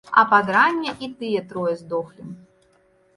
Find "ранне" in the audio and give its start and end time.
0.55-0.93